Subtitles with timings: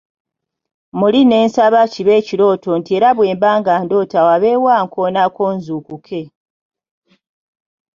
[0.99, 6.21] Muli ne nsaba kibe ekirooto nti era bwe mba ndoota wabeewo ankoonako nzuukuke.